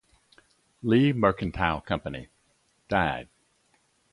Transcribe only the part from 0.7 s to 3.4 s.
Lee Mercantile Company, died.